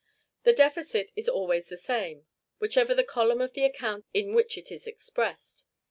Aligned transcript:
The 0.45 0.53
deficit 0.53 1.11
is 1.15 1.29
always 1.29 1.67
the 1.69 1.77
same, 1.77 2.25
whichever 2.57 2.95
the 2.95 3.03
column 3.03 3.39
of 3.39 3.53
the 3.53 3.65
account 3.65 4.05
in 4.15 4.33
which 4.33 4.57
it 4.57 4.71
is 4.71 4.87
expressed. 4.87 5.63